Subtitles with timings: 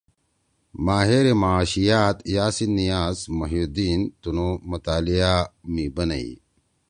[0.85, 5.33] ماہر معاشیات یاسین نیاز محی الدین تنُو مطالعہ
[5.73, 6.31] می بنَئی۔